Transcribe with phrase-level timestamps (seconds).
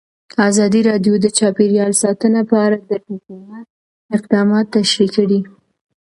[0.49, 3.65] ازادي راډیو د چاپیریال ساتنه په اړه د حکومت
[4.17, 5.39] اقدامات تشریح کړي.